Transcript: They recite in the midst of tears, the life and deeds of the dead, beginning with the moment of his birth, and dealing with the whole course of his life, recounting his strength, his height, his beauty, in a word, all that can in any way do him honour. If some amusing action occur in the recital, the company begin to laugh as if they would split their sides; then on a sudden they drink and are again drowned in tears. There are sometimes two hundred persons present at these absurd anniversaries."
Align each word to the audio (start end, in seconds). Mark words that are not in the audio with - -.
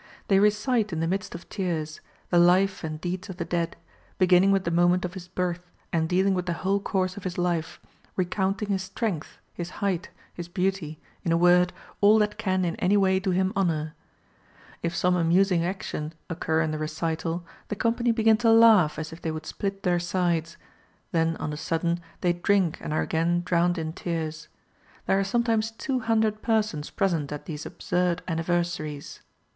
They 0.29 0.39
recite 0.39 0.91
in 0.91 0.99
the 0.99 1.05
midst 1.07 1.35
of 1.35 1.47
tears, 1.47 2.01
the 2.31 2.39
life 2.39 2.83
and 2.83 2.99
deeds 2.99 3.29
of 3.29 3.37
the 3.37 3.45
dead, 3.45 3.77
beginning 4.17 4.51
with 4.51 4.63
the 4.63 4.71
moment 4.71 5.05
of 5.05 5.13
his 5.13 5.27
birth, 5.27 5.69
and 5.93 6.09
dealing 6.09 6.33
with 6.33 6.47
the 6.47 6.53
whole 6.65 6.79
course 6.79 7.17
of 7.17 7.23
his 7.23 7.37
life, 7.37 7.79
recounting 8.15 8.69
his 8.69 8.81
strength, 8.81 9.37
his 9.53 9.69
height, 9.69 10.09
his 10.33 10.47
beauty, 10.47 10.99
in 11.23 11.31
a 11.31 11.37
word, 11.37 11.71
all 11.99 12.17
that 12.17 12.39
can 12.39 12.65
in 12.65 12.75
any 12.77 12.97
way 12.97 13.19
do 13.19 13.29
him 13.29 13.53
honour. 13.55 13.93
If 14.81 14.95
some 14.95 15.15
amusing 15.15 15.63
action 15.63 16.13
occur 16.31 16.61
in 16.61 16.71
the 16.71 16.79
recital, 16.79 17.45
the 17.67 17.75
company 17.75 18.11
begin 18.11 18.37
to 18.37 18.51
laugh 18.51 18.97
as 18.97 19.13
if 19.13 19.21
they 19.21 19.29
would 19.29 19.45
split 19.45 19.83
their 19.83 19.99
sides; 19.99 20.57
then 21.11 21.37
on 21.37 21.53
a 21.53 21.57
sudden 21.57 21.99
they 22.21 22.33
drink 22.33 22.79
and 22.81 22.91
are 22.91 23.03
again 23.03 23.43
drowned 23.45 23.77
in 23.77 23.93
tears. 23.93 24.47
There 25.05 25.19
are 25.19 25.23
sometimes 25.23 25.69
two 25.69 25.99
hundred 25.99 26.41
persons 26.41 26.89
present 26.89 27.31
at 27.31 27.45
these 27.45 27.67
absurd 27.67 28.23
anniversaries." 28.27 29.21